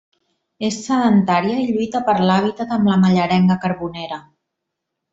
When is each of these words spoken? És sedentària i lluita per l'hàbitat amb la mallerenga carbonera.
És 0.69 0.79
sedentària 0.85 1.59
i 1.65 1.67
lluita 1.75 2.03
per 2.09 2.17
l'hàbitat 2.31 2.75
amb 2.79 2.93
la 2.95 2.99
mallerenga 3.07 3.63
carbonera. 3.67 4.23